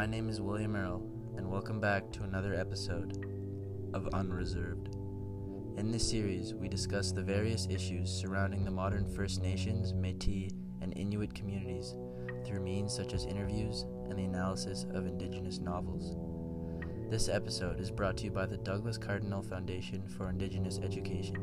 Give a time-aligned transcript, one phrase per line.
[0.00, 1.02] My name is William Earl,
[1.36, 3.22] and welcome back to another episode
[3.92, 4.96] of Unreserved.
[5.76, 10.96] In this series, we discuss the various issues surrounding the modern First Nations, Metis, and
[10.96, 11.96] Inuit communities
[12.46, 16.16] through means such as interviews and the analysis of Indigenous novels.
[17.10, 21.36] This episode is brought to you by the Douglas Cardinal Foundation for Indigenous Education,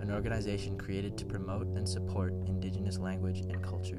[0.00, 3.98] an organization created to promote and support Indigenous language and culture.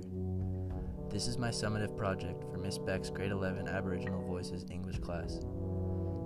[1.09, 5.39] This is my summative project for Miss Beck's grade 11 Aboriginal Voices English class.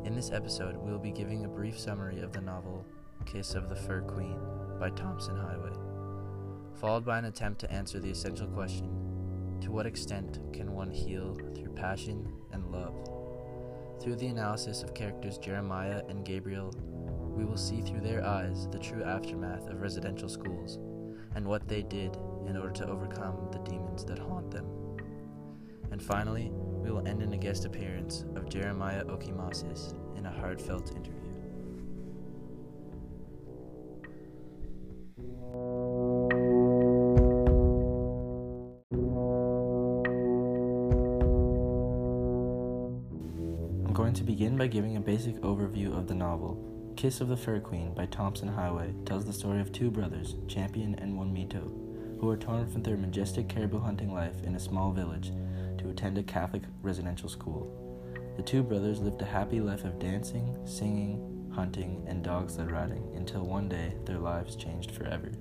[0.06, 2.84] In this episode, we will be giving a brief summary of the novel
[3.28, 4.40] Kiss of the Fur Queen
[4.80, 5.72] by Tomson Highway,
[6.80, 8.90] followed by an attempt to answer the essential question
[9.62, 12.96] to what extent can one heal through passion and love?
[14.02, 16.74] Through the analysis of characters Jeremiah and Gabriel,
[17.38, 20.80] we will see through their eyes the true aftermath of residential schools
[21.36, 22.18] and what they did
[22.48, 24.66] in order to overcome the demons that haunt them.
[25.92, 30.96] And finally, we will end in a guest appearance of Jeremiah Okimasis in a heartfelt
[30.96, 31.22] interview.
[43.86, 46.81] I'm going to begin by giving a basic overview of the novel.
[47.02, 50.94] Kiss of the Fur Queen by Tomson Highway tells the story of two brothers, Champion
[51.00, 55.32] and Ooneemeetoo, who are torn from their majestic caribou hunting life in a small village
[55.80, 57.76] to attend a Catholic residential school.
[58.38, 63.12] The two brothers lived a happy life of dancing, singing, hunting, and dog sled riding
[63.16, 65.32] until one day their lives changed forever.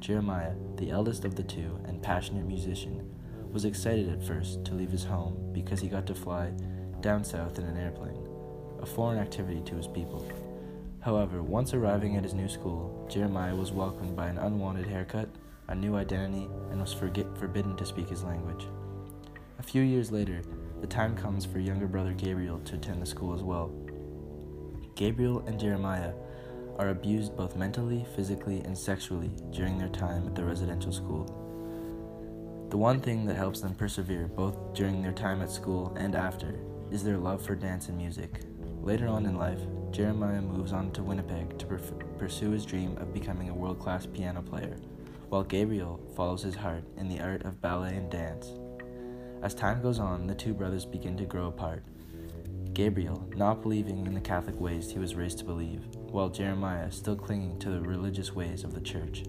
[0.00, 3.14] Jeremiah, the eldest of the two and passionate musician,
[3.52, 6.54] was excited at first to leave his home because he got to fly
[7.02, 8.26] down south in an airplane,
[8.80, 10.26] a foreign activity to his people.
[11.04, 15.28] However, once arriving at his new school, Jeremiah was welcomed by an unwanted haircut,
[15.68, 18.66] a new identity, and was forget- forbidden to speak his language.
[19.58, 20.40] A few years later,
[20.80, 23.70] the time comes for younger brother Gabriel to attend the school as well.
[24.94, 26.14] Gabriel and Jeremiah
[26.78, 31.26] are abused both mentally, physically, and sexually during their time at the residential school.
[32.70, 36.58] The one thing that helps them persevere both during their time at school and after
[36.90, 38.40] is their love for dance and music.
[38.84, 39.60] Later on in life,
[39.92, 44.04] Jeremiah moves on to Winnipeg to perf- pursue his dream of becoming a world class
[44.04, 44.76] piano player,
[45.30, 48.52] while Gabriel follows his heart in the art of ballet and dance.
[49.42, 51.82] As time goes on, the two brothers begin to grow apart.
[52.74, 57.16] Gabriel, not believing in the Catholic ways he was raised to believe, while Jeremiah still
[57.16, 59.24] clinging to the religious ways of the church.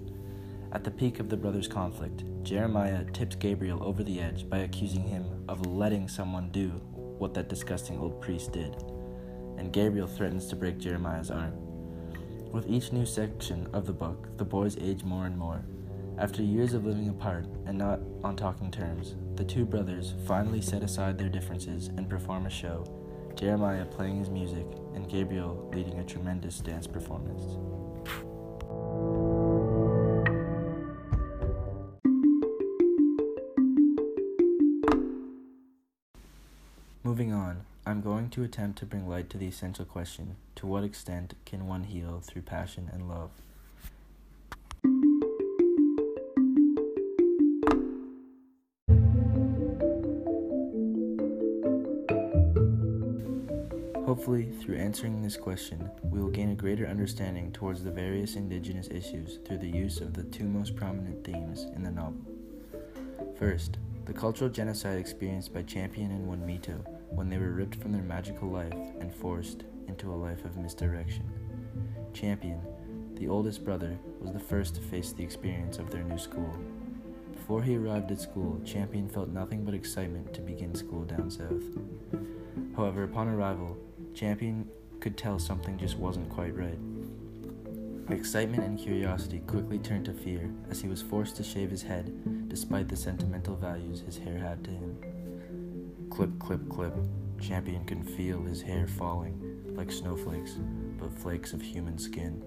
[0.73, 5.07] At the peak of the brothers' conflict, Jeremiah tips Gabriel over the edge by accusing
[5.07, 6.71] him of letting someone do
[7.19, 8.75] what that disgusting old priest did,
[9.57, 11.53] and Gabriel threatens to break Jeremiah's arm.
[12.51, 15.65] With each new section of the book, the boys age more and more.
[16.17, 20.81] After years of living apart and not on talking terms, the two brothers finally set
[20.81, 22.85] aside their differences and perform a show,
[23.35, 27.43] Jeremiah playing his music and Gabriel leading a tremendous dance performance.
[38.31, 42.21] To attempt to bring light to the essential question to what extent can one heal
[42.21, 43.29] through passion and love?
[54.05, 58.89] Hopefully, through answering this question, we will gain a greater understanding towards the various Indigenous
[58.89, 62.19] issues through the use of the two most prominent themes in the novel.
[63.39, 68.03] First, the cultural genocide experienced by Champion and Ooneemeetoo when they were ripped from their
[68.03, 71.23] magical life and forced into a life of misdirection.
[72.13, 72.61] Champion,
[73.15, 76.53] the oldest brother, was the first to face the experience of their new school.
[77.33, 81.63] Before he arrived at school, Champion felt nothing but excitement to begin school down south.
[82.75, 83.77] However, upon arrival,
[84.13, 84.67] Champion
[84.99, 86.79] could tell something just wasn't quite right.
[88.09, 92.49] Excitement and curiosity quickly turned to fear as he was forced to shave his head
[92.49, 95.14] despite the sentimental values his hair had to him.
[96.15, 96.93] Clip, clip, clip.
[97.41, 99.37] Champion can feel his hair falling
[99.75, 100.53] like snowflakes,
[100.97, 102.41] but flakes of human skin.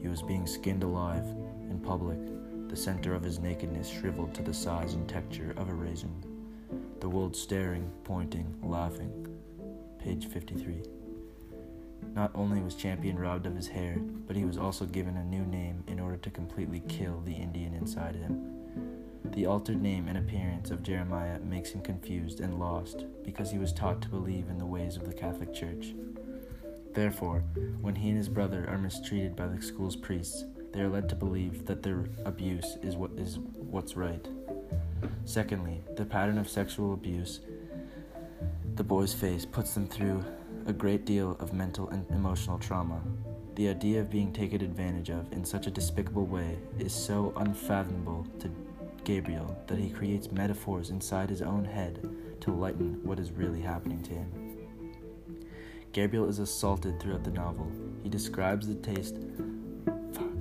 [0.00, 1.24] He was being skinned alive
[1.68, 2.18] in public,
[2.68, 6.14] the center of his nakedness shriveled to the size and texture of a raisin.
[7.00, 9.36] The world staring, pointing, laughing.
[9.98, 10.82] Page 53.
[12.14, 15.44] Not only was Champion robbed of his hair, but he was also given a new
[15.44, 19.01] name in order to completely kill the Indian inside him.
[19.24, 23.72] The altered name and appearance of Jeremiah makes him confused and lost because he was
[23.72, 25.94] taught to believe in the ways of the Catholic Church.
[26.92, 27.42] Therefore,
[27.80, 31.14] when he and his brother are mistreated by the school's priests, they are led to
[31.14, 34.26] believe that their abuse is what is what's right.
[35.24, 37.40] Secondly, the pattern of sexual abuse
[38.74, 40.24] the boys face puts them through
[40.66, 43.02] a great deal of mental and emotional trauma.
[43.54, 48.26] The idea of being taken advantage of in such a despicable way is so unfathomable
[48.40, 48.50] to
[49.04, 52.08] Gabriel that he creates metaphors inside his own head
[52.40, 54.32] to lighten what is really happening to him.
[55.92, 57.70] Gabriel is assaulted throughout the novel.
[58.02, 59.16] He describes the taste.
[60.12, 60.32] Fuck.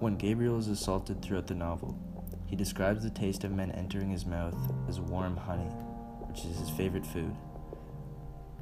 [0.00, 1.98] When Gabriel is assaulted throughout the novel,
[2.44, 4.56] he describes the taste of men entering his mouth
[4.88, 5.70] as warm honey,
[6.28, 7.34] which is his favorite food.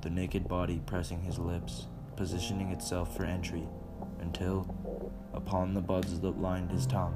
[0.02, 3.68] The naked body pressing his lips, positioning itself for entry,
[4.18, 4.66] until,
[5.32, 7.14] upon the buds that lined his tongue,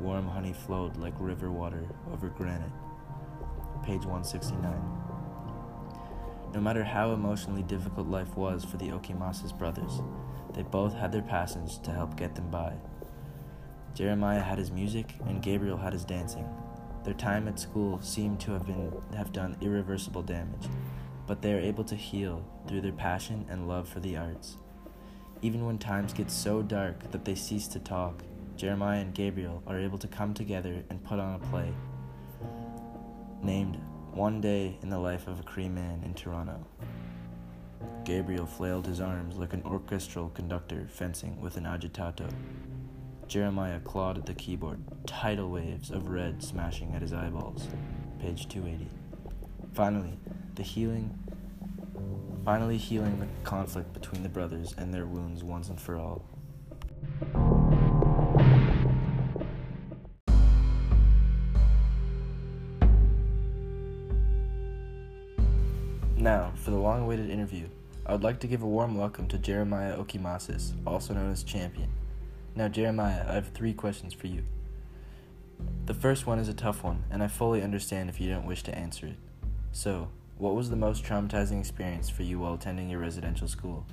[0.00, 2.72] warm honey flowed like river water over granite.
[3.82, 4.62] Page 169.
[6.52, 10.02] No matter how emotionally difficult life was for the Okimasis brothers,
[10.52, 12.74] they both had their passions to help get them by.
[13.94, 16.46] Jeremiah had his music and Gabriel had his dancing.
[17.02, 20.68] Their time at school seemed to have been have done irreversible damage,
[21.26, 24.56] but they are able to heal through their passion and love for the arts.
[25.42, 28.22] Even when times get so dark that they cease to talk,
[28.56, 31.72] Jeremiah and Gabriel are able to come together and put on a play
[33.42, 33.76] named
[34.12, 36.66] One Day in the Life of a Cree Man in Toronto.
[38.04, 42.30] Gabriel flailed his arms like an orchestral conductor fencing with an agitato.
[43.26, 47.66] Jeremiah clawed at the keyboard, tidal waves of red smashing at his eyeballs.
[48.20, 48.88] Page 280.
[49.74, 50.18] Finally,
[50.56, 51.18] the healing
[52.46, 56.24] finally healing the conflict between the brothers and their wounds once and for all.
[66.16, 67.66] Now, for the long awaited interview,
[68.06, 71.90] I would like to give a warm welcome to Jeremiah Okimasis, also known as Champion.
[72.54, 74.44] Now, Jeremiah, I have three questions for you.
[75.86, 78.62] The first one is a tough one, and I fully understand if you don't wish
[78.62, 79.16] to answer it.
[79.72, 83.86] So, what was the most traumatizing experience for you while attending your residential school?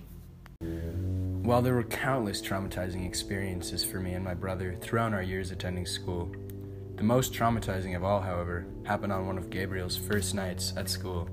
[0.60, 5.86] While there were countless traumatizing experiences for me and my brother throughout our years attending
[5.86, 6.30] school,
[6.96, 11.30] the most traumatizing of all, however, happened on one of Gabriel's first nights at school.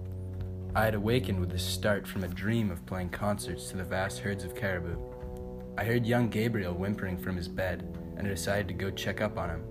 [0.77, 4.21] I had awakened with a start from a dream of playing concerts to the vast
[4.21, 4.97] herds of caribou.
[5.77, 9.37] I heard young Gabriel whimpering from his bed, and I decided to go check up
[9.39, 9.65] on him.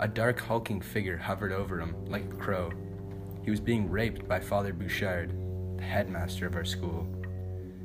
[0.00, 2.70] A dark, hulking figure hovered over him like a crow.
[3.42, 5.32] He was being raped by Father Bouchard,
[5.76, 7.06] the headmaster of our school.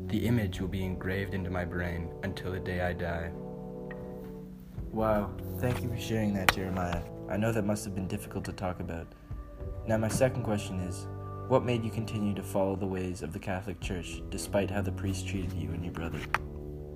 [0.07, 3.31] The image will be engraved into my brain until the day I die.
[4.91, 7.01] Wow, thank you for sharing that, Jeremiah.
[7.29, 9.07] I know that must have been difficult to talk about.
[9.87, 11.07] Now, my second question is
[11.47, 14.91] what made you continue to follow the ways of the Catholic Church despite how the
[14.91, 16.19] priest treated you and your brother?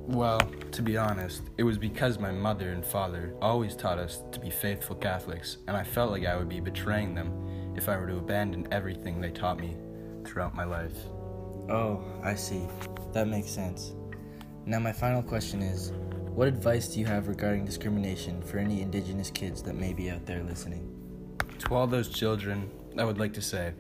[0.08, 0.40] Well,
[0.72, 4.50] to be honest, it was because my mother and father always taught us to be
[4.50, 7.32] faithful Catholics, and I felt like I would be betraying them
[7.78, 9.78] if I were to abandon everything they taught me
[10.26, 10.98] throughout my life.
[11.70, 12.68] Oh, I see.
[13.14, 13.94] That makes sense.
[14.66, 15.92] Now, my final question is
[16.26, 20.26] what advice do you have regarding discrimination for any Indigenous kids that may be out
[20.26, 20.94] there listening?
[21.60, 23.74] To all those children, I would like to say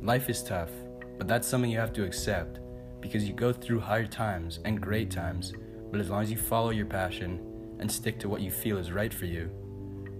[0.00, 0.70] life is tough,
[1.18, 2.60] but that's something you have to accept
[3.00, 5.52] because you go through hard times and great times,
[5.90, 8.90] but as long as you follow your passion and stick to what you feel is
[8.90, 9.50] right for you.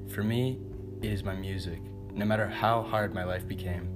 [0.08, 0.58] For me,
[1.02, 1.80] it is my music.
[2.14, 3.88] No matter how hard my life became,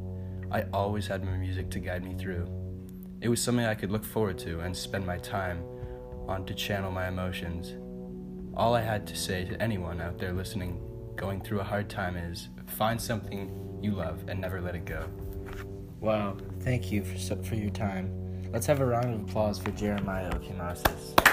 [0.50, 2.48] I always had my music to guide me through.
[3.20, 5.62] It was something I could look forward to and spend my time
[6.26, 7.76] on to channel my emotions.
[8.56, 10.80] All I had to say to anyone out there listening
[11.14, 15.08] going through a hard time is find something you love and never let it go.
[16.00, 18.10] Wow, thank you for, for your time.
[18.52, 21.27] Let's have a round of applause for Jeremiah Okimasis.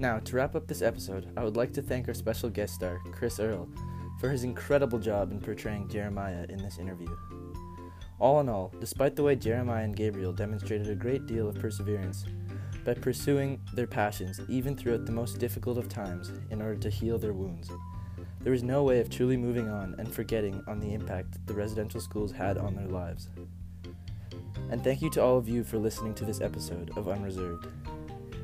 [0.00, 3.02] Now, to wrap up this episode, I would like to thank our special guest star,
[3.12, 3.68] Chris Earl,
[4.18, 7.14] for his incredible job in portraying Jeremiah in this interview.
[8.18, 12.24] All in all, despite the way Jeremiah and Gabriel demonstrated a great deal of perseverance
[12.82, 17.18] by pursuing their passions even throughout the most difficult of times in order to heal
[17.18, 17.70] their wounds,
[18.40, 22.00] there is no way of truly moving on and forgetting on the impact the residential
[22.00, 23.28] schools had on their lives.
[24.70, 27.66] And thank you to all of you for listening to this episode of Unreserved.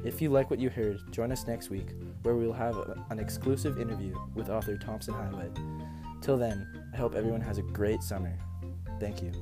[0.06, 1.88] If you like what you heard, join us next week
[2.22, 2.76] where we will have
[3.10, 5.50] an exclusive interview with author Tomson Highway.
[6.22, 8.38] Till then, I hope everyone has a great summer.
[9.00, 9.32] Thank you.